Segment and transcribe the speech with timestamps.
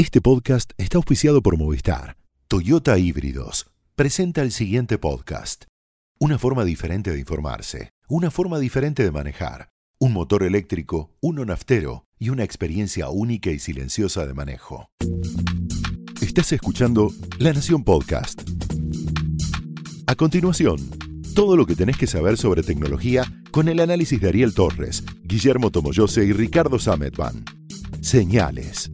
[0.00, 2.16] Este podcast está auspiciado por Movistar.
[2.48, 5.64] Toyota Híbridos presenta el siguiente podcast.
[6.18, 9.68] Una forma diferente de informarse, una forma diferente de manejar,
[9.98, 14.88] un motor eléctrico, uno naftero y una experiencia única y silenciosa de manejo.
[16.22, 18.40] Estás escuchando La Nación Podcast.
[20.06, 20.78] A continuación,
[21.34, 25.70] todo lo que tenés que saber sobre tecnología con el análisis de Ariel Torres, Guillermo
[25.70, 27.44] Tomoyose y Ricardo Sametban.
[28.00, 28.90] Señales.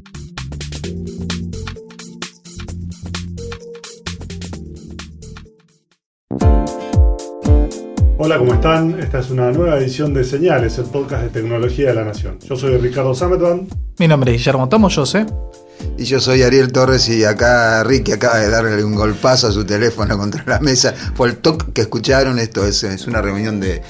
[8.19, 8.99] Hola, ¿cómo están?
[8.99, 12.39] Esta es una nueva edición de Señales, el podcast de tecnología de la Nación.
[12.41, 13.69] Yo soy Ricardo Sametban.
[13.99, 15.27] Mi nombre es Guillermo Tomoyose.
[15.99, 19.65] Y yo soy Ariel Torres y acá Ricky acaba de darle un golpazo a su
[19.65, 20.95] teléfono contra la mesa.
[21.15, 23.81] Fue el toque que escucharon, esto es, es una reunión de,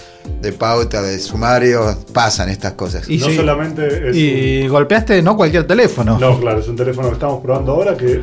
[0.41, 3.09] de, pauta, de sumario, pasan estas cosas.
[3.09, 4.69] Y no solamente es Y un...
[4.69, 6.19] golpeaste no cualquier teléfono.
[6.19, 8.23] No, claro, es un teléfono que estamos probando ahora que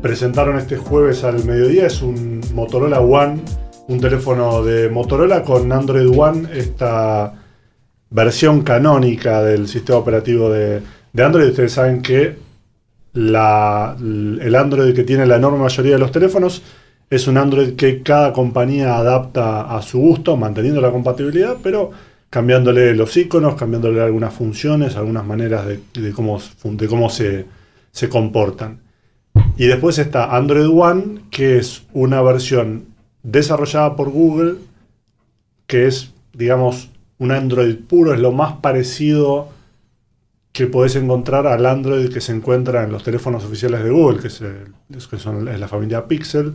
[0.00, 3.42] presentaron este jueves al mediodía, es un Motorola One,
[3.88, 7.34] un teléfono de Motorola con Android One, esta
[8.10, 10.80] versión canónica del sistema operativo de,
[11.12, 11.50] de Android.
[11.50, 12.47] Ustedes saben que
[13.14, 16.62] el Android que tiene la enorme mayoría de los teléfonos
[17.10, 21.90] es un Android que cada compañía adapta a su gusto, manteniendo la compatibilidad, pero
[22.28, 27.46] cambiándole los iconos, cambiándole algunas funciones, algunas maneras de, de cómo, de cómo se,
[27.92, 28.80] se, comportan.
[29.56, 32.84] Y después está Android One, que es una versión
[33.22, 34.56] desarrollada por Google,
[35.66, 39.48] que es, digamos, un Android puro, es lo más parecido
[40.52, 44.28] que podés encontrar al Android que se encuentra en los teléfonos oficiales de Google, que,
[44.28, 46.54] es, el, que son, es la familia Pixel.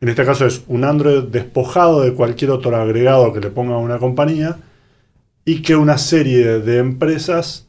[0.00, 3.98] En este caso es un Android despojado de cualquier otro agregado que le ponga una
[3.98, 4.58] compañía
[5.44, 7.66] y que una serie de empresas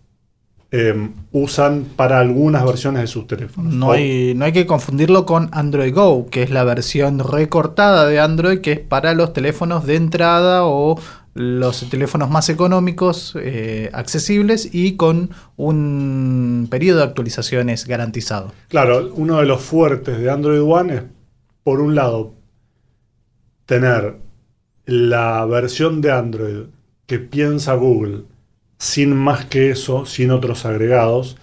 [0.71, 3.73] eh, usan para algunas versiones de sus teléfonos.
[3.73, 8.19] No hay, no hay que confundirlo con Android Go, que es la versión recortada de
[8.19, 10.99] Android que es para los teléfonos de entrada o
[11.33, 18.51] los teléfonos más económicos, eh, accesibles y con un periodo de actualizaciones garantizado.
[18.69, 21.03] Claro, uno de los fuertes de Android One es,
[21.63, 22.33] por un lado,
[23.65, 24.17] tener
[24.85, 26.63] la versión de Android
[27.05, 28.23] que piensa Google
[28.77, 31.37] sin más que eso, sin otros agregados,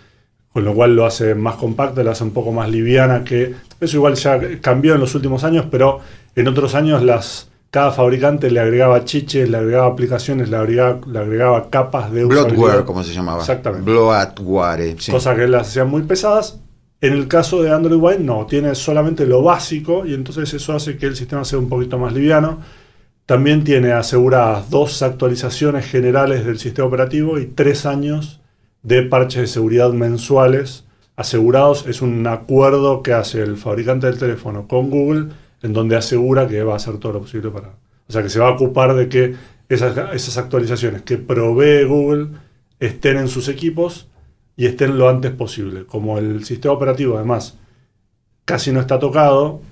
[0.53, 3.97] con lo cual lo hace más compacta, lo hace un poco más liviana, que eso
[3.97, 6.01] igual ya cambió en los últimos años, pero
[6.37, 11.19] en otros años las cada fabricante le agregaba chiches, le agregaba aplicaciones, le agregaba, le
[11.19, 13.41] agregaba capas de Bloatware, como se llamaba.
[13.41, 13.89] Exactamente.
[13.89, 15.13] Bloatware, sí.
[15.13, 16.59] Cosa que las hacían muy pesadas.
[17.01, 20.99] En el caso de Android One, no, tiene solamente lo básico y entonces eso hace
[20.99, 22.59] que el sistema sea un poquito más liviano.
[23.25, 28.41] También tiene aseguradas dos actualizaciones generales del sistema operativo y tres años
[28.83, 31.87] de parches de seguridad mensuales asegurados.
[31.87, 35.29] Es un acuerdo que hace el fabricante del teléfono con Google
[35.63, 37.69] en donde asegura que va a hacer todo lo posible para...
[38.09, 39.35] O sea, que se va a ocupar de que
[39.69, 42.29] esas, esas actualizaciones que provee Google
[42.81, 44.09] estén en sus equipos
[44.57, 45.85] y estén lo antes posible.
[45.87, 47.57] Como el sistema operativo además
[48.45, 49.63] casi no está tocado,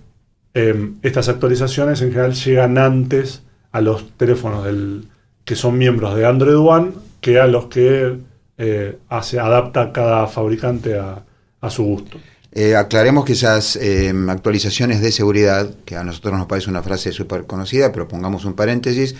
[0.55, 5.09] eh, estas actualizaciones en general llegan antes a los teléfonos del,
[5.45, 8.19] que son miembros de Android One que a los que
[8.57, 11.25] eh, hace, adapta cada fabricante a,
[11.61, 12.19] a su gusto.
[12.53, 17.13] Eh, aclaremos que esas eh, actualizaciones de seguridad, que a nosotros nos parece una frase
[17.13, 19.15] súper conocida, pero pongamos un paréntesis,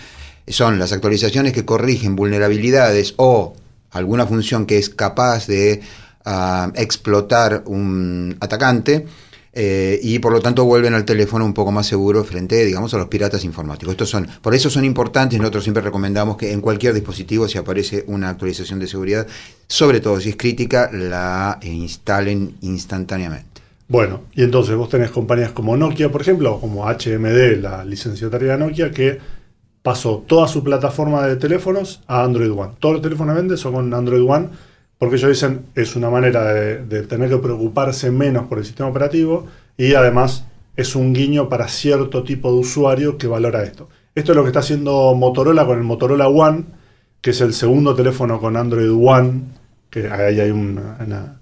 [0.47, 3.55] son las actualizaciones que corrigen vulnerabilidades o
[3.91, 5.81] alguna función que es capaz de
[6.25, 9.05] uh, explotar un atacante
[9.53, 12.97] eh, y por lo tanto vuelven al teléfono un poco más seguro frente, digamos, a
[12.97, 13.93] los piratas informáticos.
[13.93, 15.39] Estos son, por eso son importantes.
[15.39, 19.27] Nosotros siempre recomendamos que en cualquier dispositivo, si aparece una actualización de seguridad,
[19.67, 23.61] sobre todo si es crítica, la instalen instantáneamente.
[23.87, 28.51] Bueno, y entonces vos tenés compañías como Nokia, por ejemplo, o como HMD, la licenciataria
[28.51, 29.17] de Nokia, que
[29.81, 32.73] pasó toda su plataforma de teléfonos a Android One.
[32.79, 34.49] Todos los teléfonos que vende son con Android One
[34.99, 39.47] porque ellos dicen es una manera de, tener que preocuparse menos por el sistema operativo
[39.77, 40.45] y además
[40.75, 43.89] es un guiño para cierto tipo de usuario que valora esto.
[44.13, 46.65] Esto es lo que está haciendo Motorola con el Motorola One,
[47.21, 49.43] que es el segundo teléfono con Android One,
[49.89, 51.38] que ahí hay una,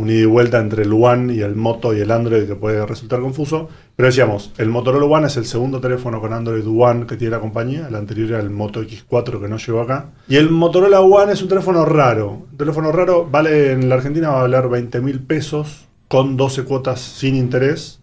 [0.00, 2.84] un ida y vuelta entre el One y el Moto y el Android que puede
[2.86, 3.68] resultar confuso.
[3.94, 7.40] Pero decíamos, el Motorola One es el segundo teléfono con Android One que tiene la
[7.40, 7.86] compañía.
[7.88, 10.10] El anterior era el Moto X4 que no llegó acá.
[10.28, 12.46] Y el Motorola One es un teléfono raro.
[12.50, 16.64] Un teléfono raro vale en la Argentina va a valer 20 mil pesos con 12
[16.64, 18.00] cuotas sin interés.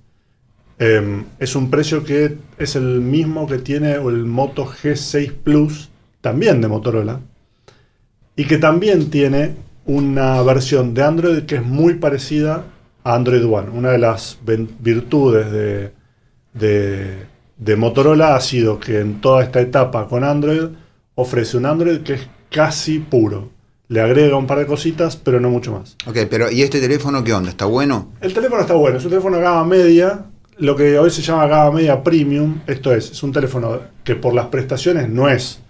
[0.79, 5.89] Eh, es un precio que es el mismo que tiene el Moto G6 Plus,
[6.21, 7.19] también de Motorola.
[8.35, 9.55] Y que también tiene
[9.87, 12.63] una versión de Android que es muy parecida
[13.03, 13.69] a Android One.
[13.69, 15.91] Una de las virtudes de,
[16.53, 17.25] de-
[17.57, 20.67] de Motorola ha sido que en toda esta etapa con Android
[21.15, 23.49] ofrece un Android que es casi puro.
[23.87, 25.95] Le agrega un par de cositas, pero no mucho más.
[26.05, 27.49] Ok, pero ¿y este teléfono qué onda?
[27.49, 28.11] ¿Está bueno?
[28.21, 30.25] El teléfono está bueno, es un teléfono gama media,
[30.57, 32.59] lo que hoy se llama gama media premium.
[32.67, 35.61] Esto es, es un teléfono que por las prestaciones no es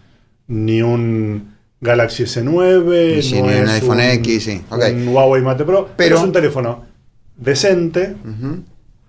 [0.48, 5.64] ni un Galaxy S9, Sí, no ni un es iPhone X, sí, un Huawei Mate
[5.64, 6.86] Pro, pero, es un teléfono
[7.36, 8.16] decente.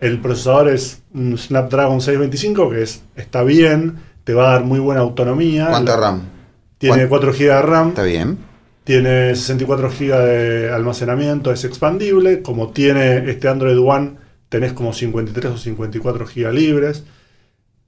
[0.00, 4.78] El procesador es un Snapdragon 625, que es, está bien, te va a dar muy
[4.78, 5.66] buena autonomía.
[5.70, 6.22] ¿Cuánto La- RAM?
[6.78, 7.30] Tiene ¿Cuánto?
[7.30, 7.88] 4 GB de RAM.
[7.88, 8.38] Está bien.
[8.84, 12.42] Tiene 64 GB de almacenamiento, es expandible.
[12.42, 14.12] Como tiene este Android One,
[14.48, 17.02] tenés como 53 o 54 GB libres.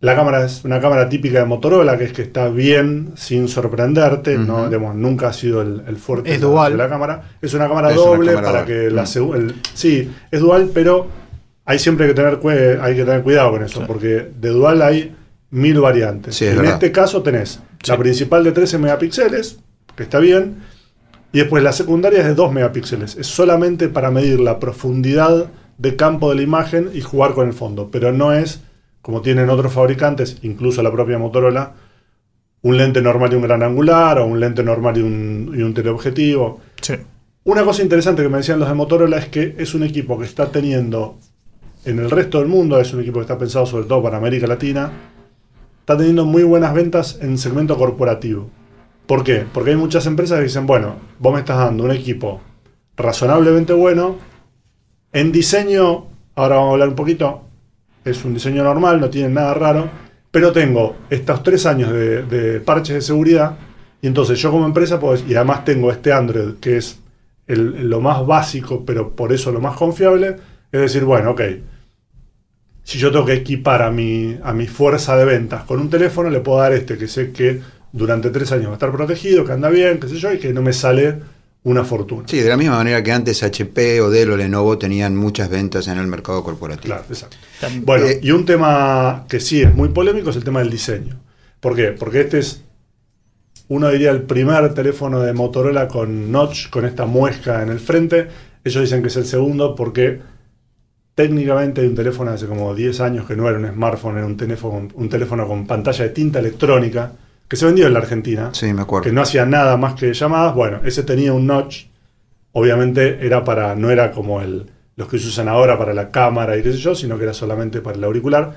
[0.01, 4.39] La cámara es una cámara típica de Motorola, que es que está bien sin sorprenderte.
[4.39, 6.73] no, digamos, nunca ha sido el, el fuerte Es de la- dual.
[6.73, 7.23] de la cámara.
[7.43, 9.07] Es una cámara Es una doble cámara para que la Mm.
[9.07, 11.07] segu- el- Sí, es dual, pero
[11.67, 12.39] hay siempre que tener,
[12.81, 15.15] hay que tener cuidado con eso, porque de dual hay
[15.51, 16.35] mil variantes.
[16.35, 16.73] Sí, es en verdad.
[16.75, 19.59] este caso tenés la principal de 13 megapíxeles,
[19.97, 20.57] que está bien,
[21.33, 23.17] y después la secundaria es de 2 megapíxeles.
[23.17, 27.53] Es solamente para medir la profundidad de campo de la imagen y jugar con el
[27.53, 27.91] fondo.
[27.93, 28.63] Pero no es,
[29.03, 31.75] como tienen otros fabricantes, incluso la propia Motorola,
[32.63, 35.73] un lente normal y un gran angular, o un lente normal y un, y un
[35.73, 36.61] teleobjetivo.
[36.81, 36.95] Sí.
[37.45, 40.27] Una cosa interesante que me decían los de Motorola es que es un equipo que
[40.27, 41.17] está teniendo
[41.85, 44.47] en el resto del mundo, es un equipo que está pensado sobre todo para América
[44.47, 44.91] Latina,
[45.81, 48.51] está teniendo muy buenas ventas en segmento corporativo.
[49.07, 49.45] ¿Por qué?
[49.53, 52.41] Porque hay muchas empresas que dicen, bueno, vos me estás dando un equipo
[52.97, 54.17] razonablemente bueno,
[55.13, 56.07] en diseño,
[56.37, 57.43] ahora vamos a hablar un poquito,
[58.05, 59.89] es un diseño normal, no tiene nada raro,
[60.31, 63.57] pero tengo estos tres años de, parches de seguridad,
[64.03, 67.01] y entonces yo como empresa, pues, y además tengo este Android, que es
[67.47, 70.37] lo más básico, pero por eso lo más confiable,
[70.73, 71.43] es decir, bueno, ok,
[72.85, 76.31] si yo tengo que equipar a mi, a mi fuerza de ventas con un teléfono,
[76.31, 77.61] le puedo dar este, que sé que
[77.93, 80.53] durante tres años va a estar protegido, que anda bien, qué sé yo, y que
[80.53, 81.19] no me sale
[81.63, 82.25] una fortuna.
[82.27, 85.89] Sí, de la misma manera que antes HP o Dell o Lenovo tenían muchas ventas
[85.89, 86.95] en el mercado corporativo.
[86.95, 87.37] Claro, exacto.
[87.61, 90.71] También- Bueno, Eh, y un tema que sí es muy polémico es el tema del
[90.71, 91.21] diseño.
[91.61, 91.89] ¿Por qué?
[91.93, 92.63] Porque este es,
[93.69, 98.29] uno diría, el primer teléfono de Motorola con notch, con esta muesca en el frente.
[98.65, 100.21] Ellos dicen que es el segundo porque
[101.15, 104.37] técnicamente hay un teléfono hace como 10 años que no era un smartphone, era un
[104.37, 107.13] teléfono, un teléfono con pantalla de tinta electrónica
[107.51, 109.05] que se vendió en la Argentina Sí, me acuerdo.
[109.05, 110.55] que no hacía nada más que llamadas.
[110.55, 111.87] Bueno, ese tenía un notch.
[112.53, 116.57] Obviamente era para, no era como el, los que se usan ahora para la cámara
[116.57, 118.55] y qué sé yo, sino que era solamente para el auricular.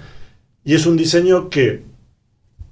[0.64, 1.84] Y es un diseño que,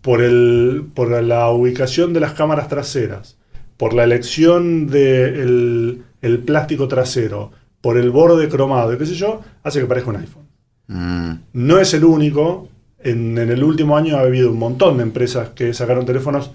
[0.02, 3.38] por, el, por la ubicación de las cámaras traseras,
[3.78, 7.52] por la elección del el plástico trasero,
[7.82, 10.48] por el borde cromado y qué sé yo, hace que parezca un iPhone.
[10.88, 12.70] Mm, No es el único.
[13.04, 16.52] En, en el último año ha habido un montón de empresas que sacaron teléfonos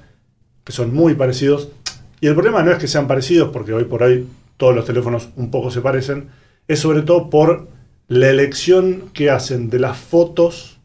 [0.65, 1.69] que son muy parecidos.
[2.21, 4.27] Y el problema no es que sean parecidos, porque hoy por hoy
[4.57, 6.29] todos los teléfonos un poco se parecen,
[6.67, 7.69] es sobre todo por
[8.09, 10.79] la elección que hacen de las fotos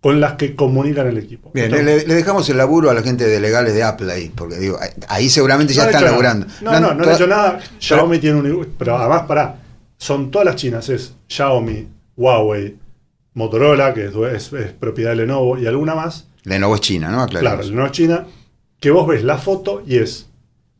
[0.00, 1.50] con las que comunican el equipo.
[1.52, 4.30] Bien, Entonces, le, le dejamos el laburo a la gente de legales de Apple ahí,
[4.34, 6.46] porque digo, ahí- seguramente ya no están laburando.
[6.62, 6.80] nada.
[6.80, 7.60] No, no, no, han hecho nada.
[7.78, 8.68] Xiaomi tiene un.
[8.78, 9.56] Pero además, pará.
[9.96, 10.88] Son todas las chinas.
[10.88, 12.76] Es Xiaomi, Huawei,
[13.38, 16.26] Motorola, que es, es- es propiedad de Lenovo, y alguna más.
[16.44, 17.26] Lenovo es China, ¿no?
[17.26, 17.62] Claro.
[17.62, 18.26] Lenovo es China.
[18.80, 20.28] Que vos ves la foto y es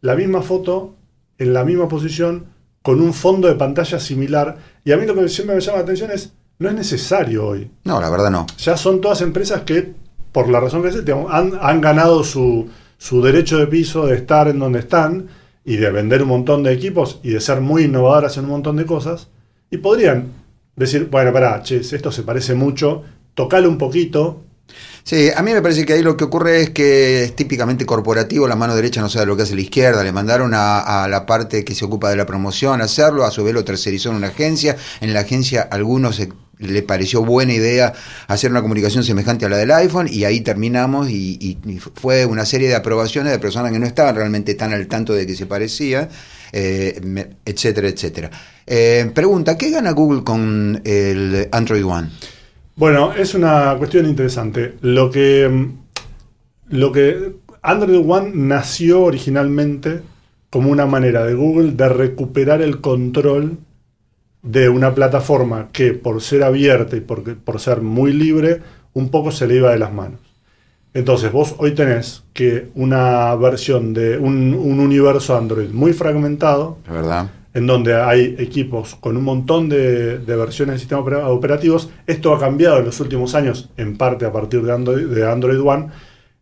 [0.02, 0.94] la misma foto
[1.38, 2.46] en la misma posición
[2.82, 4.56] con un fondo de pantalla similar.
[4.84, 6.32] Y a mí lo que siempre me llama la atención es.
[6.60, 7.70] No es necesario hoy.
[7.84, 8.44] No, la verdad no.
[8.58, 9.92] Ya son todas empresas que,
[10.32, 14.48] por la razón que sea, han, han ganado su, su derecho de piso de estar
[14.48, 15.28] en donde están
[15.64, 18.74] y de vender un montón de equipos y de ser muy innovadoras en un montón
[18.74, 19.28] de cosas.
[19.70, 20.32] Y podrían
[20.78, 23.02] decir, bueno, pará, che, esto se parece mucho,
[23.35, 24.44] tocale un poquito.
[25.02, 28.47] Sí, a mí me parece que ahí lo que ocurre es que es típicamente corporativo,
[28.47, 31.25] la mano derecha no sabe lo que hace la izquierda, le mandaron a, a la
[31.25, 34.16] parte que se ocupa de la promoción a hacerlo, a su vez lo tercerizó en
[34.16, 37.92] una agencia, en la agencia algunos se- le pareció buena idea
[38.26, 41.58] hacer una comunicación semejante a la del iPhone y ahí terminamos y,
[41.94, 45.26] fue una serie de aprobaciones de personas que no estaban realmente tan al tanto de
[45.26, 46.08] que se parecía,
[46.52, 47.00] eh,
[47.44, 48.30] etcétera, etcétera.
[48.66, 52.08] Eh, pregunta, ¿qué gana Google con el Android One?
[52.76, 54.74] Bueno, es una cuestión interesante.
[54.82, 55.68] Lo que,
[56.68, 60.00] lo que Android One nació originalmente
[60.50, 63.58] como una manera de Google de recuperar el control
[64.50, 68.60] de una plataforma que por ser abierta y por, por ser muy libre,
[68.94, 70.20] un poco se le iba de las manos.
[70.94, 76.92] Entonces vos hoy tenés que una versión de un, un universo Android muy fragmentado, La
[76.94, 77.30] verdad.
[77.52, 81.90] en donde hay equipos con un montón de, de versiones de sistemas opera- operativos.
[82.06, 85.60] Esto ha cambiado en los últimos años, en parte a partir de Android, de Android
[85.60, 85.88] One,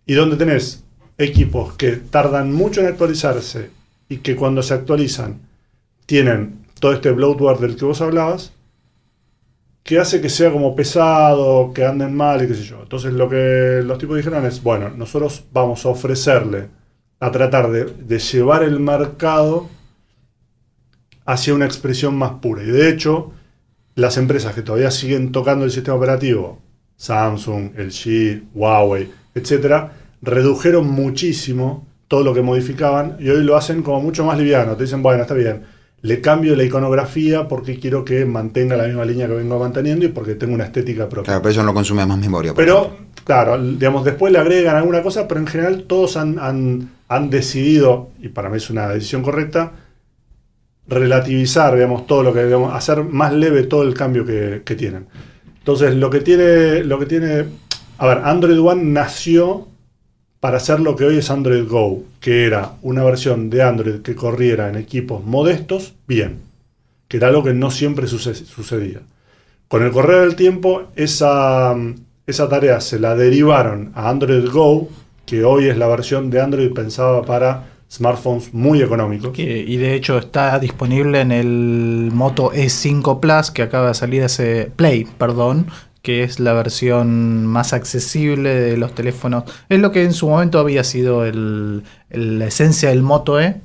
[0.07, 0.85] y donde tenés
[1.19, 3.71] equipos que tardan mucho en actualizarse
[4.09, 5.41] y que cuando se actualizan
[6.07, 8.53] tienen todo este bloatware del que vos hablabas,
[9.83, 12.83] que hace que sea como pesado, que anden mal y qué sé yo.
[12.83, 16.69] Entonces lo que los tipos dijeron es, bueno, nosotros vamos a ofrecerle,
[17.21, 19.69] a tratar de, llevar el mercado
[21.25, 22.65] hacia una expresión más pura.
[22.65, 23.33] Y de hecho,
[23.95, 26.61] las empresas que todavía siguen tocando el sistema operativo,
[26.97, 34.01] Samsung, LG, Huawei, etcétera, redujeron muchísimo todo lo que modificaban y hoy lo hacen como
[34.01, 34.77] mucho más liviano.
[34.77, 35.65] Te dicen, bueno, está bien,
[36.03, 40.09] le cambio la iconografía porque quiero que mantenga la misma línea que vengo manteniendo y
[40.09, 41.25] porque tengo una estética propia.
[41.25, 42.55] Claro, pero eso no consume más memoria.
[42.55, 43.07] Pero, ejemplo.
[43.25, 48.11] claro, digamos, después le agregan alguna cosa, pero en general todos han, han- han decidido,
[48.21, 49.73] y para mí es una decisión correcta,
[50.89, 55.07] relativizar, digamos, todo lo que, digamos, hacer más leve todo el cambio que, que tienen.
[55.59, 57.45] Entonces, lo que tiene, lo que tiene,
[57.99, 59.69] a ver, Android One nació
[60.47, 64.15] para hacer lo que hoy es Android Go, que era una versión de Android que
[64.15, 66.37] corriera en equipos modestos, bien,
[67.09, 69.01] que era algo que no siempre suce- sucedía.
[69.67, 71.75] Con el correr del tiempo, esa,
[72.49, 74.89] tarea se la derivaron a Android Go,
[75.27, 79.37] que hoy es la versión de Android pensada para smartphones muy económicos.
[79.37, 84.71] Y de hecho está disponible en el Moto E5 Plus que acaba de salir hace
[84.77, 85.67] Play, perdón,
[86.07, 89.43] que es la versión más accesible de los teléfonos.
[89.69, 93.57] Es lo que en su momento había sido la esencia del Moto E,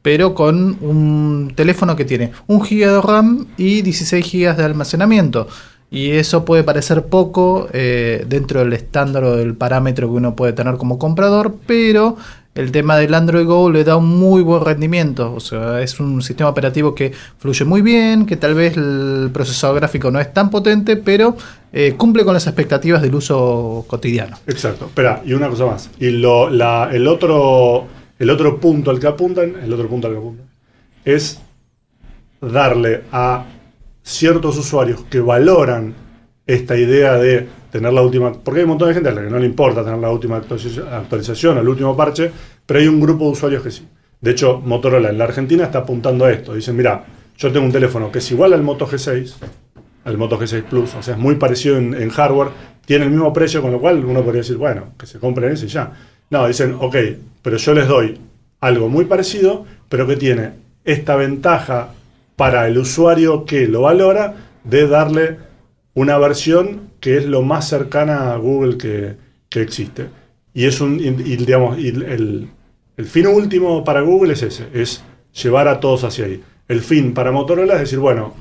[0.00, 5.48] pero con un teléfono que tiene 1 GB de RAM y 16 GB de almacenamiento.
[5.90, 10.52] Y eso puede parecer poco eh, dentro del estándar o del parámetro que uno puede
[10.52, 12.16] tener como comprador, pero
[12.58, 15.32] el tema del Android Go le da un muy buen rendimiento.
[15.32, 19.76] O sea, es un sistema operativo que fluye muy bien, que tal vez el procesador
[19.76, 21.36] gráfico no es tan potente, pero
[21.72, 24.38] eh, cumple con las expectativas del uso cotidiano.
[24.48, 24.86] Exacto.
[24.86, 25.88] Espera, y una cosa más.
[26.00, 27.86] Y el, otro,
[28.18, 30.46] el otro punto al que apuntan, el otro punto al que apuntan,
[31.04, 31.40] es
[32.40, 33.44] darle a
[34.02, 35.94] ciertos usuarios que valoran
[36.48, 39.28] esta idea de tener la última, porque hay un montón de gente a la que
[39.28, 42.32] no le importa tener la última actualización, el último parche,
[42.64, 43.86] pero hay un grupo de usuarios que sí.
[44.20, 46.54] De hecho, Motorola en la Argentina está apuntando a esto.
[46.54, 47.04] Dicen, mira,
[47.36, 49.34] yo tengo un teléfono que es igual al Moto G6,
[50.04, 52.48] al Moto G6 Plus, o sea, es muy parecido en, en hardware,
[52.86, 55.66] tiene el mismo precio, con lo cual uno podría decir, bueno, que se compren ese
[55.66, 55.92] y ya.
[56.30, 56.96] No, dicen, ok,
[57.42, 58.18] pero yo les doy
[58.60, 60.52] algo muy parecido, pero que tiene
[60.84, 61.90] esta ventaja
[62.36, 65.47] para el usuario que lo valora de darle
[65.98, 69.16] una versión que es lo más cercana a Google que,
[69.48, 70.06] que existe.
[70.54, 72.48] Y es un, y, y, digamos, y el,
[72.96, 75.02] el fin último para Google es ese, es
[75.42, 76.42] llevar a todos hacia ahí.
[76.68, 78.34] El fin para Motorola es decir, bueno,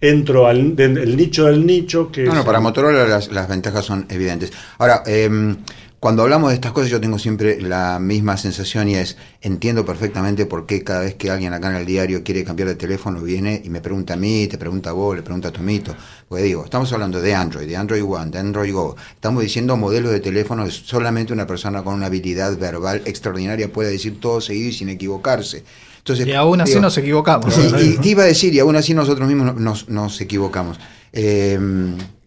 [0.00, 3.48] entro al de- el nicho del nicho que No, no, es- para Motorola las, las
[3.48, 4.52] ventajas son evidentes.
[4.78, 5.56] Ahora, em,
[5.98, 10.44] cuando hablamos de estas cosas yo tengo siempre la misma sensación y es, entiendo perfectamente
[10.46, 13.62] por qué cada vez que alguien acá en el diario quiere cambiar de teléfono viene
[13.64, 15.94] y me pregunta a mí, te pregunta a vos, le pregunta a Tomito.
[16.28, 18.94] Porque digo, estamos hablando de Android, de Android One, de Android Go.
[19.14, 23.90] Estamos diciendo modelos de teléfono que solamente una persona con una habilidad verbal extraordinaria puede
[23.90, 25.64] decir todo seguido y sin equivocarse.
[25.98, 27.52] Entonces, Y aún así digo, nos equivocamos.
[27.54, 30.78] Sí, y te iba a decir, y aún así nosotros mismos no- nos, nos equivocamos.
[31.12, 31.58] Eh,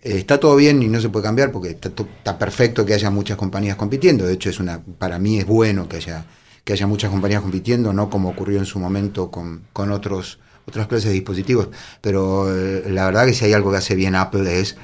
[0.02, 3.10] está todo bien y no se puede cambiar porque está, to- está perfecto que haya
[3.10, 4.26] muchas compañías compitiendo.
[4.26, 6.26] De hecho, es una, para mí es bueno que haya,
[6.64, 10.88] que haya muchas compañías compitiendo, no como ocurrió en su momento con, con otros, otras
[10.88, 11.70] clases de dispositivos.
[12.02, 14.76] Pero eh, la verdad que si hay algo que hace bien Apple es,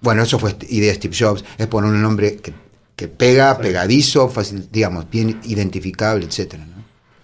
[0.00, 2.52] bueno, eso fue idea de Steve Jobs, es poner un nombre que,
[2.96, 6.64] que pega, pegadizo, fácil, digamos, bien identificable, etcétera.
[6.66, 6.73] ¿no?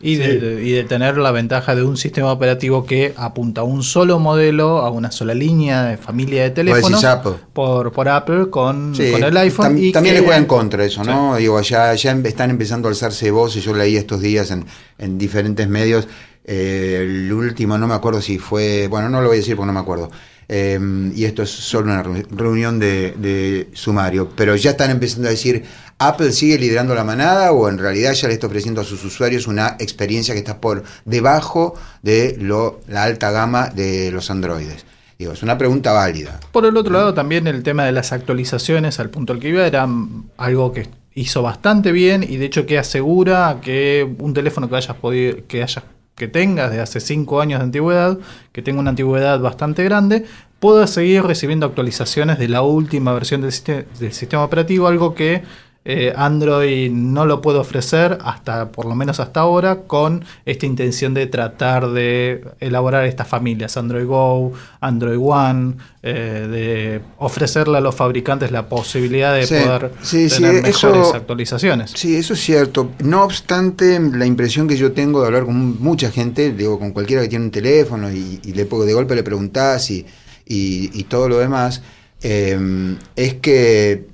[0.02, 0.38] Y de, Sí.
[0.38, 4.19] de- y de tener la ventaja de un sistema operativo que apunta a un solo
[4.19, 7.04] modelo, a una sola línea de familia de teléfonos
[7.52, 9.76] por, por Apple con, Sí, con el iPhone.
[9.76, 11.37] tam- y también que- le juega en contra eso, ¿no?
[11.37, 13.62] Digo, ya, ya em- están empezando a alzarse voces.
[13.62, 14.64] Yo leí estos días en,
[14.99, 16.09] en diferentes medios.
[16.52, 18.88] eh, el último, no me acuerdo si fue.
[18.88, 20.11] Bueno, no lo voy a decir porque no me acuerdo.
[20.52, 20.78] Eh,
[21.14, 24.30] y esto es solo una reu- reunión de, de sumario.
[24.35, 25.64] Pero ya están empezando a decir:
[25.99, 29.47] ¿Apple sigue liderando la manada o en realidad ya le está ofreciendo a sus usuarios
[29.47, 34.85] una experiencia que está por debajo de lo, la alta gama de los androides?
[35.19, 36.40] Digo, es una pregunta válida.
[36.50, 39.66] Por el otro lado, también el tema de las actualizaciones, al punto al que iba,
[39.66, 44.69] era mm, algo que hizo bastante bien y de hecho que asegura que un teléfono
[44.71, 45.85] que hayas podido, que hayas,
[46.21, 48.19] que tengas de hace 5 años de antigüedad,
[48.53, 50.27] que tenga una antigüedad bastante grande,
[50.59, 55.43] pueda seguir recibiendo actualizaciones de la última versión del, siste- del sistema operativo, algo que
[55.84, 61.14] eh, Android no lo puede ofrecer hasta, por lo menos hasta ahora, con esta intención
[61.14, 67.94] de tratar de elaborar estas familias, Android Go, Android One, eh, de ofrecerle a los
[67.94, 71.92] fabricantes la posibilidad de Sí, poder sí, sí, tener mejores eso- actualizaciones.
[71.94, 72.90] Sí, eso es cierto.
[73.02, 77.22] No obstante, la impresión que yo tengo de hablar con mucha gente, digo, con cualquiera
[77.22, 80.04] que tiene un teléfono y, y le, de golpe le preguntás y,
[80.46, 81.82] y- y todo lo demás,
[82.22, 84.10] eh, es que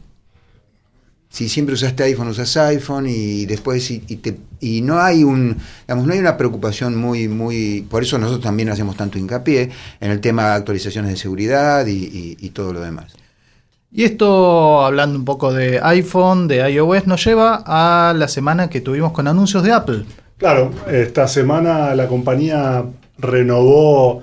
[1.37, 5.57] si siempre usaste iPhone, usas iPhone y después y, y te- y no hay un
[5.87, 9.69] digamos no hay una preocupación muy muy por eso nosotros también hacemos tanto hincapié
[10.01, 13.15] en el tema de actualizaciones de seguridad y, y- y todo lo demás.
[13.93, 18.81] Y esto, hablando un poco de iPhone, de iOS, nos lleva a la semana que
[18.81, 20.05] tuvimos con anuncios de Apple.
[20.39, 22.85] Claro, esta semana la compañía
[23.19, 24.23] renovó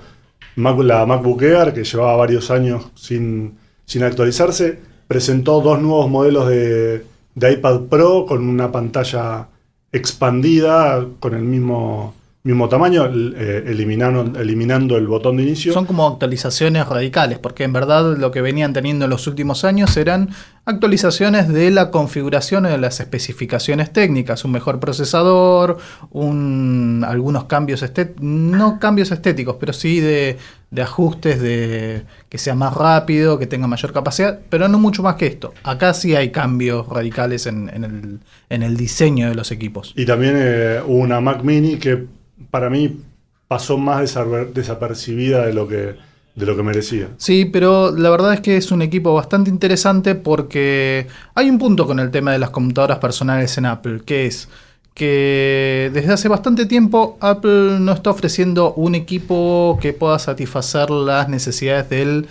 [0.56, 4.78] Mac- la MacBook Air, que llevaba varios años sin, sin actualizarse.
[5.06, 9.48] Presentó dos nuevos modelos de, de iPad Pro con una pantalla
[9.92, 12.14] expandida, con el mismo,
[12.46, 15.72] mismo tamaño, eh, eliminando, eliminando el botón de inicio.
[15.72, 19.96] Son como actualizaciones radicales, porque en verdad lo que venían teniendo en los últimos años
[19.96, 20.28] eran
[20.66, 25.78] actualizaciones de la configuración o de las especificaciones técnicas, un mejor procesador,
[26.10, 30.36] un, algunos cambios estéticos, no cambios estéticos, pero sí de,
[30.70, 35.14] de ajustes, de que sea más rápido, que tenga mayor capacidad, pero no mucho más
[35.14, 35.54] que esto.
[35.62, 38.20] Acá sí hay cambios radicales en, en el,
[38.50, 39.94] en el diseño de los equipos.
[39.96, 42.04] Y también eh, una Mac Mini que
[42.50, 43.00] para mí
[43.48, 45.96] pasó más desaper- desapercibida de lo que,
[46.34, 47.08] de lo que merecía.
[47.16, 51.86] Sí, pero la verdad es que es un equipo bastante interesante porque hay un punto
[51.86, 54.48] con el tema de las computadoras personales en Apple, que es
[54.94, 61.28] que desde hace bastante tiempo Apple no está ofreciendo un equipo que pueda satisfacer las
[61.28, 62.26] necesidades del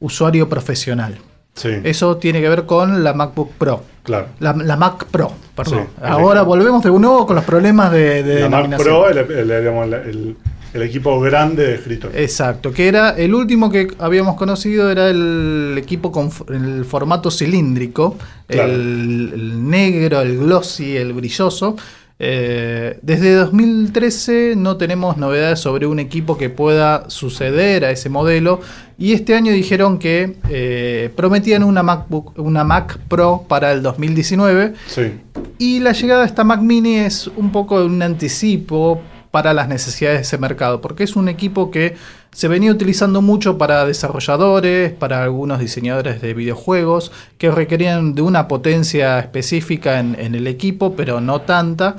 [0.00, 1.18] usuario profesional.
[1.54, 3.82] Sí, Eso tiene que ver con la MacBook Pro.
[4.06, 4.28] Claro.
[4.40, 5.80] La, la Mac Pro, perdón.
[5.94, 8.78] Sí, Ahora el- volvemos de nuevo con los problemas de, de la Mac.
[8.78, 10.36] Pro, el,
[10.82, 12.18] equipo grande de escritorio.
[12.18, 18.16] Exacto, que era el último que habíamos conocido, era el equipo con el formato cilíndrico,
[18.46, 18.72] Claro.
[18.72, 21.76] el negro, el glossy, el brilloso.
[22.18, 28.60] Eh, desde 2013 no tenemos novedades sobre un equipo que pueda suceder a ese modelo
[28.96, 34.72] y este año dijeron que eh, prometían una MacBook, una Mac Pro para el 2019
[34.86, 35.12] Sí,
[35.58, 40.18] y la llegada de esta Mac Mini es un poco un anticipo para las necesidades
[40.20, 41.94] de ese mercado, porque es un equipo que
[42.36, 48.46] se venía utilizando mucho para desarrolladores, para algunos diseñadores de videojuegos, que requerían de una
[48.46, 51.96] potencia específica en, en el equipo, pero no tanta,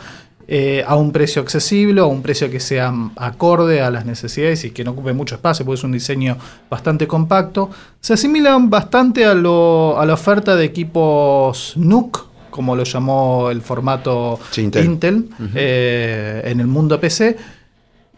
[0.47, 4.69] eh, a un precio accesible, a un precio que sea acorde a las necesidades y
[4.69, 6.37] que no ocupe mucho espacio, porque es un diseño
[6.69, 7.71] bastante compacto.
[7.99, 13.61] Se asimilan bastante a, lo- a la oferta de equipos NUC, como lo llamó el
[13.61, 14.85] formato Sí, Intel.
[14.85, 17.35] Intel, eh, en el mundo PC.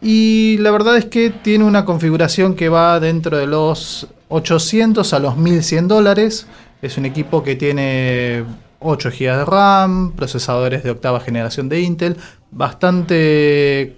[0.02, 5.18] Y la verdad es que tiene una configuración que va dentro de los 800 a
[5.18, 6.46] los 1100 dólares.
[6.80, 8.44] Es un equipo que tiene
[8.78, 12.16] 8 GB de RAM, procesadores de octava generación de Intel,
[12.50, 13.96] bastante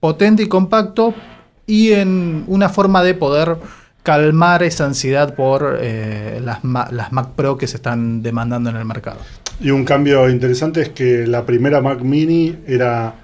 [0.00, 1.14] potente y compacto
[1.66, 3.58] y en una forma de poder
[4.02, 8.84] calmar esa ansiedad por eh, las, las Mac Pro que se están demandando en el
[8.84, 9.18] mercado.
[9.60, 13.14] y un cambio interesante es que la primera Mac Mini era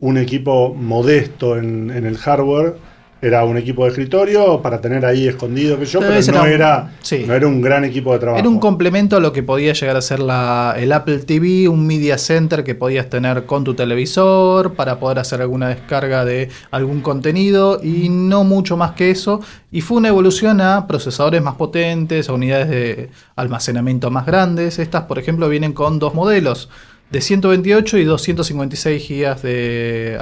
[0.00, 2.76] un equipo modesto en, en el hardware.
[3.20, 6.90] Era un equipo de escritorio para tener ahí escondido, que yo, Pero no era un-
[7.04, 7.24] sí.
[7.26, 8.38] no era un gran equipo de trabajo.
[8.38, 11.84] Era un complemento a lo que podía llegar a ser la, el Apple TV, un
[11.84, 17.00] media center que podías tener con tu televisor para poder hacer alguna descarga de algún
[17.00, 19.40] contenido y no mucho más que eso.
[19.72, 24.78] Y fue una evolución a procesadores más potentes, a unidades de almacenamiento más grandes.
[24.78, 26.68] Estas, por ejemplo, vienen con dos modelos.
[27.10, 30.18] De 128 y 256 GB de,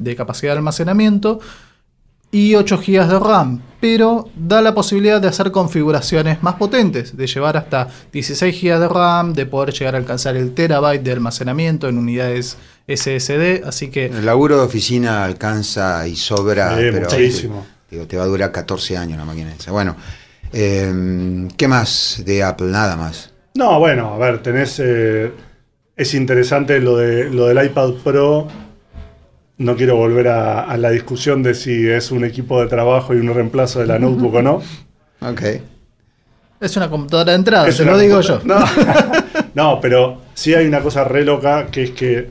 [0.00, 1.40] de capacidad de almacenamiento
[2.32, 7.26] y 8 GB de RAM, pero da la posibilidad de hacer configuraciones más potentes, de
[7.26, 11.88] llevar hasta 16 GB de RAM, de poder llegar a alcanzar el terabyte de almacenamiento
[11.88, 17.66] en unidades SSD, así que El laburo de oficina alcanza y sobra, Sí, pero muchísimo.
[17.90, 19.72] digo, te va a durar 14 años la máquina esa.
[19.72, 19.96] Bueno,
[20.52, 22.68] eh, ¿qué más de Apple?
[22.68, 23.30] Nada más.
[23.54, 24.78] No, bueno, a ver, tenés.
[24.78, 25.32] eh,
[26.00, 28.48] es interesante lo, de, lo del iPad Pro.
[29.58, 33.18] No quiero volver a, a la discusión de si es un equipo de trabajo y
[33.18, 34.62] un reemplazo de la notebook o no.
[35.20, 35.42] Ok.
[36.58, 38.40] es una computadora de entrada, Es te una lo digo yo.
[38.44, 38.64] No.
[39.54, 42.30] no, pero sí hay una cosa re loca que es que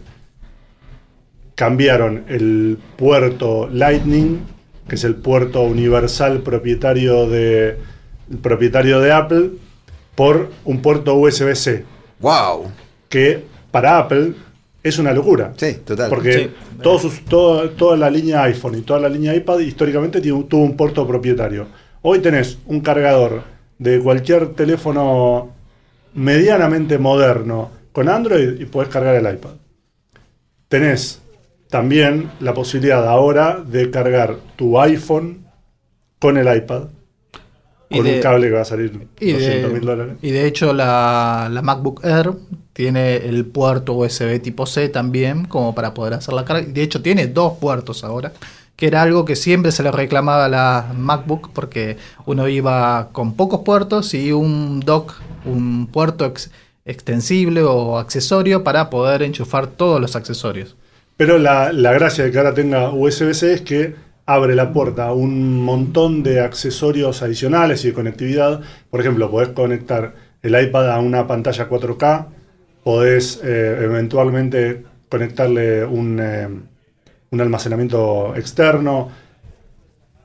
[1.53, 4.39] cambiaron el puerto Lightning,
[4.87, 7.77] que es el puerto universal propietario de,
[8.41, 9.51] propietario de Apple,
[10.15, 11.85] por un puerto USB-C.
[12.19, 12.71] ¡Wow!
[13.09, 14.33] Que para Apple
[14.83, 15.53] es una locura.
[15.57, 16.09] Sí, total.
[16.09, 16.49] Porque Sí.
[16.81, 20.63] todos sus- todo- toda la línea iPhone y toda la línea iPad históricamente tiene- tuvo
[20.63, 21.67] un puerto propietario.
[22.01, 23.43] Hoy tenés un cargador
[23.77, 25.53] de cualquier teléfono
[26.13, 29.51] medianamente moderno con Android y podés cargar el iPad.
[30.67, 31.21] Tenés
[31.69, 35.45] también la posibilidad ahora de cargar tu iPhone
[36.19, 36.83] con el iPad.
[37.91, 40.15] Y Con de- un cable que va a salir Y 200 mil de, dólares.
[40.21, 42.31] y de hecho la, la MacBook Air
[42.79, 46.65] tiene el puerto USB tipo C también como para poder hacer la carga.
[46.65, 48.31] De hecho tiene dos puertos ahora,
[48.77, 53.33] que era algo que siempre se le reclamaba a la MacBook porque uno iba con
[53.33, 55.13] pocos puertos y un dock,
[55.43, 56.51] un puerto ex-
[56.85, 60.77] extensible o accesorio para poder enchufar todos los accesorios.
[61.17, 65.13] Pero la, la gracia de que ahora tenga USB-C es que abre la puerta a
[65.13, 68.61] un montón de accesorios adicionales y de conectividad.
[68.89, 72.27] Por ejemplo, podés conectar el iPad a una pantalla 4K,
[72.83, 76.47] podés eh, eventualmente conectarle un, eh,
[77.29, 79.09] un almacenamiento externo.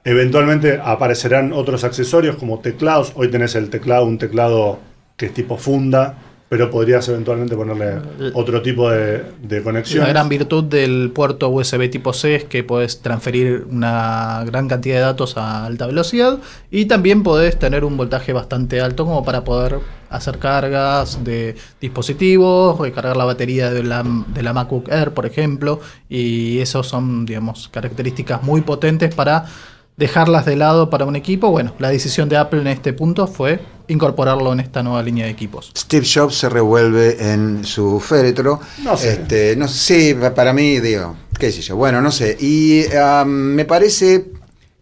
[0.05, 3.13] Eventualmente aparecerán otros accesorios como teclados.
[3.17, 4.79] Hoy tenés el teclado, un teclado
[5.17, 6.17] que es tipo funda,
[6.55, 7.99] pero podrías eventualmente ponerle
[8.33, 10.05] otro tipo de, de conexión.
[10.05, 14.95] La gran virtud del puerto USB tipo C es que podés transferir una gran cantidad
[14.95, 16.39] de datos a alta velocidad
[16.71, 22.79] y también podés tener un voltaje bastante alto como para poder hacer cargas de dispositivos,
[22.79, 27.69] recargar la batería de la, de la MacBook Air, por ejemplo, y esos son, digamos,
[27.69, 29.47] características muy potentes para
[29.97, 31.51] dejarlas de lado para un equipo.
[31.51, 35.31] Bueno, la decisión de Apple en este punto fue incorporarlo en esta nueva línea de
[35.31, 35.71] equipos.
[35.77, 38.61] Steve Jobs se revuelve en su féretro.
[38.83, 39.13] No sé.
[39.13, 42.37] Este, no sé, pa- para mí, digo, qué sé yo, bueno, no sé.
[42.41, 44.27] Y ah, me parece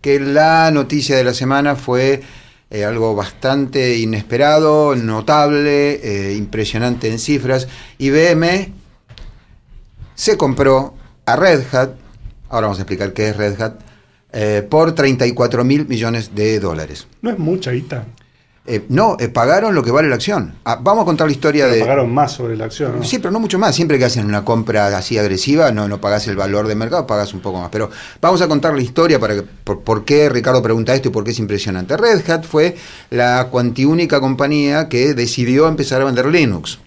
[0.00, 2.22] que la noticia de la semana fue
[2.70, 7.68] eh, algo bastante inesperado, notable, eh, impresionante en cifras.
[7.98, 8.72] IBM
[10.14, 10.94] se compró
[11.26, 11.90] a Red Hat,
[12.48, 13.74] ahora vamos a explicar qué es Red Hat,
[14.32, 17.06] eh, por 34 mil millones de dólares.
[17.20, 18.06] No es mucha guita.
[18.64, 20.54] Eh, no, eh, pagaron lo que vale la acción.
[20.64, 21.80] Ah, vamos a contar la historia Pero de...
[21.80, 23.04] pagaron más sobre la acción, ¿no?
[23.04, 23.74] Sí, pero no mucho más.
[23.74, 27.34] Siempre que hacen una compra así agresiva, no, no pagas el valor de mercado, pagas
[27.34, 27.70] un poco más.
[27.72, 27.90] Pero
[28.20, 31.24] vamos a contar la historia para que, por, por qué Ricardo pregunta esto y por
[31.24, 31.96] qué es impresionante.
[31.96, 32.76] Red Hat fue
[33.10, 36.78] la cuantiúnica compañía que decidió empezar a vender Linux.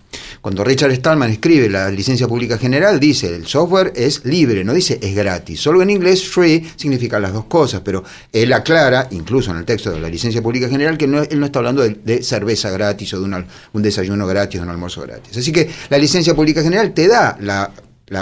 [0.45, 4.99] Cuando Richard Stallman escribe la licencia pública general, dice el software es libre, no dice
[5.01, 5.59] es gratis.
[5.59, 9.89] Solo en inglés free significa las dos cosas, pero él aclara, incluso en el texto
[9.89, 13.11] de la licencia pública general, que no, él no está hablando de, de cerveza gratis
[13.15, 15.35] o de un desayuno gratis o un almuerzo gratis.
[15.35, 17.39] Así que la licencia pública general te da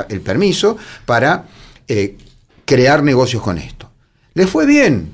[0.07, 1.43] el permiso para
[1.89, 2.15] eh,
[2.63, 3.91] crear negocios con esto.
[4.33, 5.09] Les fue bien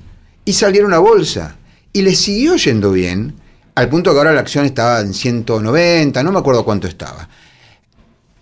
[0.46, 1.56] y salieron a bolsa
[1.92, 3.34] y les siguió yendo bien
[3.80, 7.30] al punto que ahora la acción estaba en 190, no me acuerdo cuánto estaba.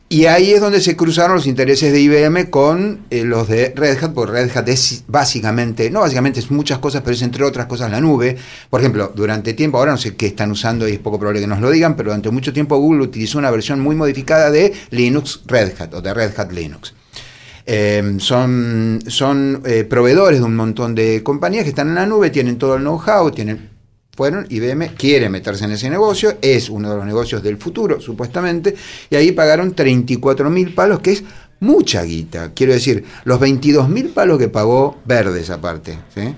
[0.09, 4.03] Y ahí es donde se cruzaron los intereses de IBM con eh, los de Red
[4.03, 7.67] Hat, porque Red Hat es básicamente, no básicamente es muchas cosas, pero es entre otras
[7.67, 8.35] cosas la nube.
[8.69, 11.47] Por ejemplo, durante tiempo, ahora no sé qué están usando y es poco probable que
[11.47, 15.41] nos lo digan, pero durante mucho tiempo Google utilizó una versión muy modificada de Linux
[15.45, 16.95] Red Hat o de Red Hat Linux.
[17.65, 22.31] Eh, son son eh, proveedores de un montón de compañías que están en la nube,
[22.31, 23.76] tienen todo el know-how, tienen
[24.17, 28.75] fueron, IBM quiere meterse en ese negocio, es uno de los negocios del futuro, supuestamente,
[29.11, 31.23] y ahí pagaron 34 mil palos, que es
[31.59, 32.51] mucha guita.
[32.55, 36.33] Quiero decir, los 22 mil palos que pagó Verdes aparte, ¿sí?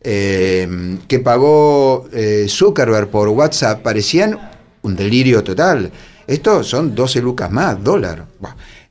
[0.00, 4.38] Eh, que pagó eh, Zuckerberg por WhatsApp, parecían
[4.80, 5.92] un delirio total.
[6.26, 8.24] Esto son 12 lucas más, dólar.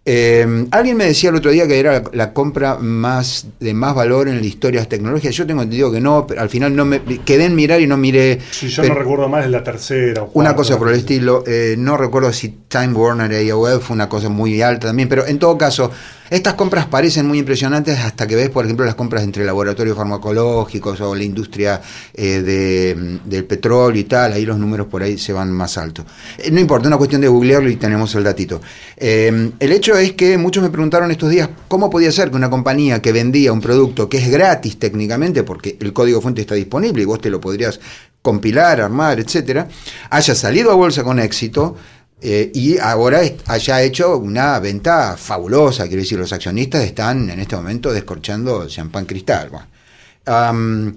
[0.10, 3.94] Eh, alguien me decía el otro día que era la, la compra más de más
[3.94, 5.36] valor en la historia de las tecnologías.
[5.36, 7.98] Yo tengo entendido que no, pero al final no me quedé en mirar y no
[7.98, 8.40] miré.
[8.52, 10.96] Si yo pero- no recuerdo mal, es la tercera o una cuarta, cosa por el
[10.96, 15.10] estilo, eh, no recuerdo si Time Warner y AOL fue una cosa muy alta también,
[15.10, 15.92] pero en todo caso,
[16.30, 21.00] estas compras parecen muy impresionantes hasta que ves, por ejemplo, las compras entre laboratorios farmacológicos
[21.02, 21.82] o la industria
[22.14, 26.06] eh, de- del petróleo y tal, ahí los números por ahí se van más altos.
[26.38, 28.62] Eh, no importa, es una cuestión de googlearlo y tenemos el datito.
[28.98, 32.50] Eh, el hecho es que muchos me preguntaron estos días cómo podía ser que una
[32.50, 37.04] compañía que vendía un producto que es gratis técnicamente, porque el código fuente está disponible
[37.04, 37.80] y vos te lo podrías
[38.22, 39.68] compilar, armar, etcétera,
[40.10, 41.76] haya salido a bolsa con éxito
[42.22, 45.88] eh, y ahora haya hecho una venta fabulosa.
[45.88, 49.50] Quiero decir, los accionistas están en este momento descorchando champán cristal.
[49.50, 50.96] Bueno.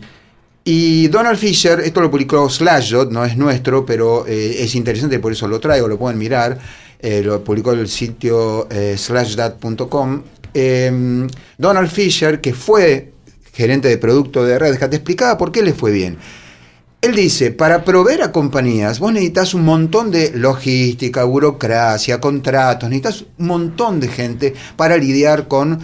[0.64, 5.32] Y Donald Fisher, esto lo publicó Slashdot, no es nuestro, pero eh, es interesante, por
[5.32, 6.58] eso lo traigo, lo pueden mirar.
[7.02, 8.96] Eh, lo publicó el sitio eh.
[10.52, 13.12] Em, Donald Fisher, que fue
[13.52, 16.18] gerente de producto de Red Hat, explicaba por qué le fue bien.
[17.00, 23.24] Él dice, para proveer a compañías, vos necesitas un montón de logística, burocracia, contratos, necesitas
[23.38, 25.80] un montón de gente para lidiar con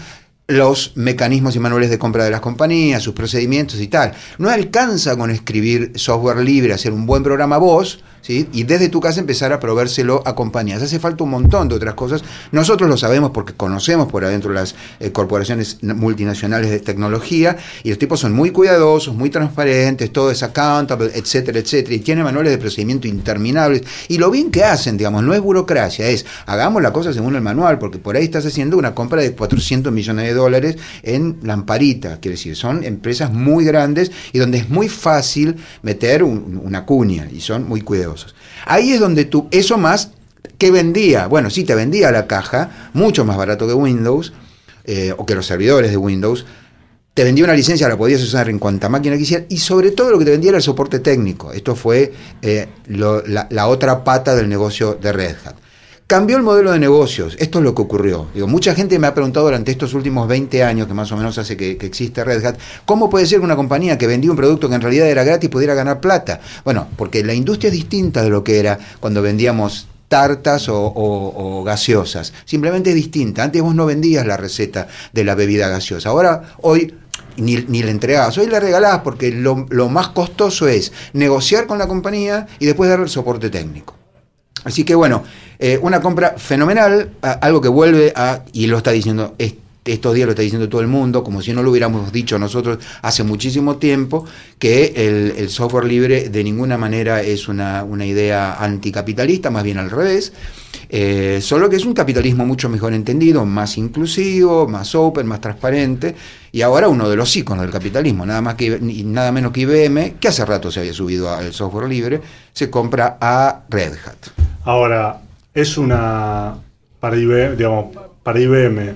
[0.49, 4.13] los mecanismos y manuales de compra de las compañías, sus procedimientos y tal.
[4.39, 9.21] No alcanza con escribir software libre, hacer un buen programa vos, y desde tu casa
[9.21, 10.83] empezar a proveérselo a compañías.
[10.83, 12.23] Hace falta un montón de otras cosas.
[12.53, 17.99] Nosotros lo sabemos porque conocemos por adentro las eh, corporaciones multinacionales de tecnología y los
[17.99, 22.59] tipos son muy cuidadosos, muy transparentes, todo es accountable, etcétera, etcétera, y tienen manuales de
[22.59, 23.83] procedimiento interminables.
[24.09, 27.43] Y lo bien que hacen, digamos, no es burocracia, es hagamos la cosa según el
[27.43, 32.19] manual, porque por ahí estás haciendo una compra de 400 millones de dólares en Lamparita,
[32.21, 37.41] quiere decir, son empresas muy grandes y donde es muy fácil meter una cuña y
[37.41, 38.16] son muy cuidadosos.
[38.65, 40.13] Ahí es donde tú, eso más,
[40.59, 41.27] ¿qué vendía?
[41.27, 44.33] Bueno, sí, te vendía la caja, mucho más barato que Windows,
[44.85, 46.47] eh, o que los servidores de Windows.
[47.15, 50.19] Te vendía una licencia, la podías usar en cuanta máquina quisieras, y sobre todo lo
[50.19, 51.53] que te vendía era el soporte técnico.
[51.53, 55.66] Esto fue eh, la otra pata del negocio de Red Hat.
[56.09, 58.29] Cambió el modelo de negocios, esto es lo que ocurrió.
[58.33, 61.37] Digo, mucha gente me ha preguntado durante estos últimos 20 años, que más o menos
[61.37, 64.69] hace que, existe Red Hat, ¿cómo puede ser que una compañía que vendía un producto
[64.69, 66.41] que en realidad era gratis pudiera ganar plata?
[66.65, 72.33] Bueno, porque la industria es distinta de lo que era cuando vendíamos tartas o, gaseosas.
[72.45, 73.43] Simplemente es distinta.
[73.43, 76.11] Antes vos no vendías la receta de la bebida gaseosa.
[76.11, 76.95] Ahora, hoy
[77.39, 78.39] ni, ni, la entregabas.
[78.39, 82.89] Hoy la regalás porque lo, lo, más costoso es negociar con la compañía y después
[82.89, 83.97] darle el soporte técnico.
[84.67, 85.23] Así que bueno,
[85.61, 89.37] eh, una compra fenomenal, algo que vuelve a, y lo está diciendo
[89.93, 92.79] estos días lo está diciendo todo el mundo, como si no lo hubiéramos dicho nosotros
[93.03, 94.25] hace muchísimo tiempo,
[94.59, 100.33] que el, software libre de ninguna manera es una, idea anticapitalista, más bien al revés.
[100.89, 106.15] Eh, solo que es un capitalismo mucho mejor entendido, más inclusivo, más open, más transparente,
[106.53, 110.15] y ahora uno de los iconos del capitalismo, nada más que nada menos que IBM,
[110.21, 112.21] que hace rato se había subido al software libre,
[112.53, 114.56] se compra a Red Hat.
[114.67, 115.21] Ahora,
[115.55, 116.57] es una
[116.99, 118.95] para IBM, digamos, para IBM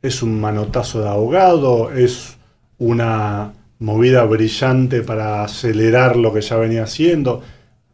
[0.00, 2.38] es un manotazo de ahogado, es
[2.78, 7.42] una movida brillante para acelerar lo que ya venía haciendo.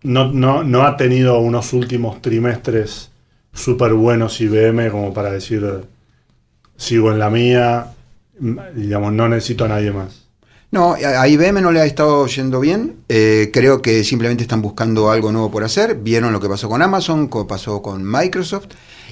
[0.04, 3.10] No, no, no ha tenido unos últimos trimestres
[3.52, 5.64] súper buenos IBM como para decir,
[6.76, 7.88] sigo en la mía,
[8.74, 10.25] digamos, no necesito a nadie más.
[10.70, 12.96] No, a IBM no le ha estado yendo bien.
[13.08, 15.96] Eh, creo que simplemente están buscando algo nuevo por hacer.
[15.96, 18.68] Vieron lo que pasó con Amazon, lo pasó con Microsoft.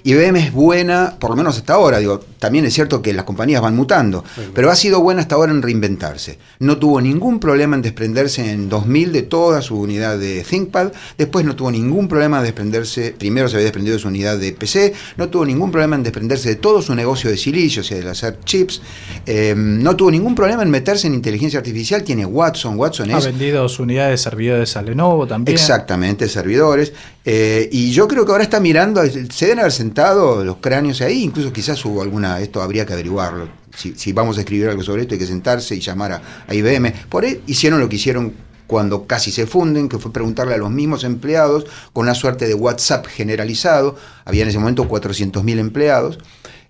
[0.06, 3.62] IBM es buena, por lo menos hasta ahora, digo, también es cierto que las compañías
[3.62, 6.38] van mutando, pero ha sido buena hasta ahora en reinventarse.
[6.58, 11.46] No tuvo ningún problema en desprenderse en 2000 de toda su unidad de ThinkPad, después
[11.46, 14.92] no tuvo ningún problema en desprenderse, primero se había desprendido de su unidad de PC,
[15.16, 18.10] no tuvo ningún problema en desprenderse de todo su negocio de silicio, o sea, de
[18.10, 18.82] hacer chips,
[19.24, 23.24] eh, no tuvo ningún problema en meterse en inteligencia artificial, tiene Watson, Watson es...
[23.24, 25.54] Ha vendido su unidad de servidores a Lenovo también.
[25.56, 26.92] Exactamente, servidores.
[27.26, 31.22] Eh, y yo creo que ahora está mirando, se deben haber sentado los cráneos ahí,
[31.22, 33.48] incluso quizás hubo alguna, esto habría que averiguarlo.
[33.74, 36.12] Si, vamos a escribir algo sobre esto, hay que sentarse y llamar
[36.46, 36.92] a, IBM.
[37.08, 38.34] Por ahí hicieron lo que hicieron
[38.66, 42.54] cuando casi se funden, que fue preguntarle a los mismos empleados, con una suerte de
[42.54, 46.18] WhatsApp generalizado, había en ese momento 400.000 empleados,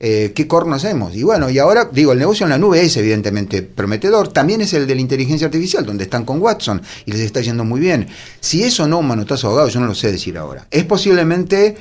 [0.01, 1.15] eh, ¿qué corno hacemos?
[1.15, 4.73] Y bueno, y ahora, digo, el negocio en la nube es evidentemente prometedor, también es
[4.75, 8.09] el de la inteligencia artificial, donde están con Watson y les está yendo muy bien.
[8.41, 10.67] Si eso no un manotazo ahogado, yo no lo sé decir ahora.
[10.71, 11.77] Es posiblemente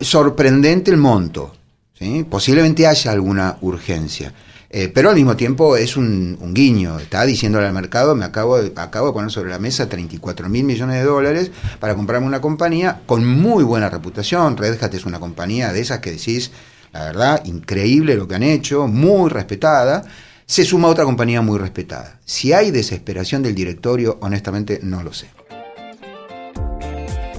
[0.00, 1.54] sorprendente el monto,
[1.98, 2.26] ¿sí?
[2.28, 4.32] posiblemente haya alguna urgencia.
[4.74, 8.72] Eh, pero al mismo tiempo es un, guiño, está diciéndole al mercado, me acabo de,
[8.76, 13.02] acabo de poner sobre la mesa 34 mil millones de dólares para comprarme una compañía
[13.04, 16.52] con muy buena reputación, Red Hat es una compañía de esas que decís,
[16.92, 20.04] la verdad, increíble lo que han hecho, muy respetada.
[20.46, 22.20] Se suma otra compañía muy respetada.
[22.24, 25.28] Si hay desesperación del directorio, honestamente no lo sé.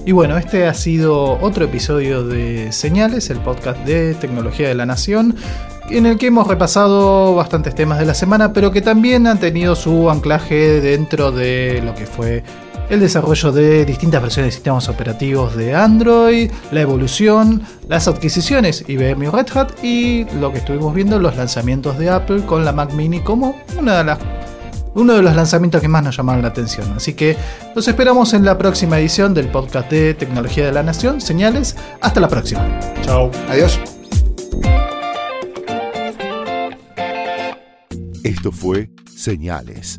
[0.06, 4.84] Y bueno, este ha sido otro episodio de Señales, el podcast de Tecnología de la
[4.84, 5.34] Nación,
[5.88, 9.74] en el que hemos repasado bastantes temas de la semana, pero que también han tenido
[9.76, 12.42] su anclaje dentro de lo que fue
[12.90, 19.24] el desarrollo de distintas versiones de sistemas operativos de Android, la evolución, las adquisiciones IBM
[19.24, 22.92] y Red Hat y lo que estuvimos viendo, los lanzamientos de Apple con la Mac
[22.92, 24.18] Mini como una de las,
[24.94, 26.92] uno de los lanzamientos que más nos llamaron la atención.
[26.94, 27.36] Así que
[27.74, 31.20] los esperamos en la próxima edición del podcast de Tecnología de la Nación.
[31.20, 32.78] Señales, hasta la próxima.
[33.02, 33.30] Chao.
[33.48, 33.80] Adiós.
[38.22, 39.98] Esto fue Señales